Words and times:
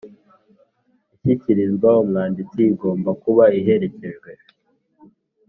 Ishyikirizwa 1.13 1.89
umwanditsi 2.03 2.59
igomba 2.71 3.09
kuba 3.23 3.43
iherekejwe 3.59 4.29